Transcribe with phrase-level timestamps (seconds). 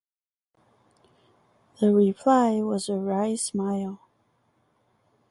[1.79, 3.99] The reply was a wry smile.